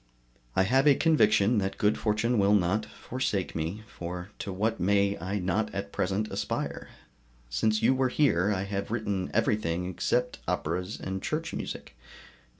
[0.55, 5.15] I have a conviction that good fortune will not forsake me, for to what may
[5.19, 6.87] I not at present aspire?
[7.51, 11.95] Since you were here I have written everything except operas and church music.